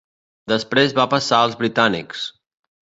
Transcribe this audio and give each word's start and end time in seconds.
Després 0.53 0.95
va 1.01 1.07
passar 1.13 1.43
als 1.43 1.61
britànics. 1.61 2.29